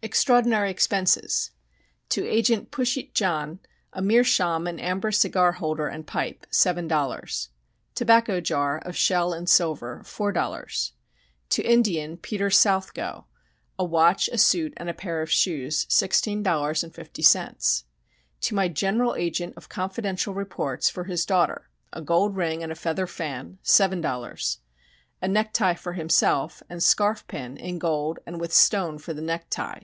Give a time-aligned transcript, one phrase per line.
[0.00, 1.50] EXTRAORDINARY EXPENSES
[2.10, 3.58] To Agent Pushyt John,
[3.92, 7.48] a meerschaum and amber cigar holder and pipe...........$ 7.00
[7.96, 10.92] Tobacco jar of shell and silver...........$ 4.00
[11.48, 13.24] To Indian Peter South Go,
[13.76, 15.84] a watch, a suit, and a pair of shoes...........
[15.86, 17.82] $16.50
[18.42, 22.76] To my general agent of confidential reports for his daughter, a gold ring and a
[22.76, 24.58] feather fan...........$ 7.00
[25.22, 29.74] A necktie for himself and scarf pin in gold and with stone for the necktie